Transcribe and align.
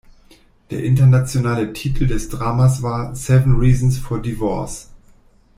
Der 0.71 0.83
internationale 0.83 1.73
Titel 1.73 2.07
des 2.07 2.27
Dramas 2.29 2.81
war 2.81 3.15
"Seven 3.15 3.57
Reasons 3.57 3.99
for 3.99 4.19
Divorce". 4.19 4.87